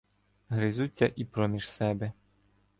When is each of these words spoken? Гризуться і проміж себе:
Гризуться 0.49 1.11
і 1.15 1.25
проміж 1.25 1.69
себе: 1.69 2.11